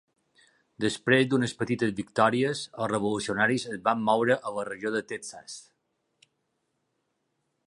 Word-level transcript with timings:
Després 0.85 1.27
d'unes 1.33 1.53
petites 1.59 1.93
victòries, 1.99 2.63
els 2.85 2.91
revolucionaris 2.93 3.69
es 3.75 3.79
van 3.91 4.03
moure 4.09 4.41
a 4.51 4.57
la 4.59 4.67
regió 4.73 4.97
de 4.99 5.07
Texas. 5.15 5.63